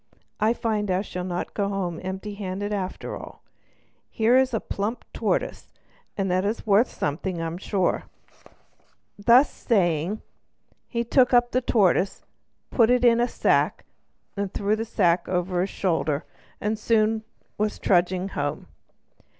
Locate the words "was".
16.71-16.81